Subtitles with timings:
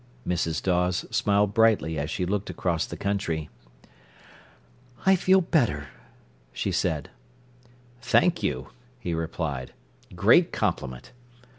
[0.27, 0.63] Mrs.
[0.63, 3.51] Dawes smiled brightly as she looked across the country.
[5.05, 5.89] "I feel better,"
[6.51, 7.11] she said.
[8.01, 8.69] "Thank you,"
[8.99, 9.73] he replied.
[10.15, 11.11] "Great compliment!"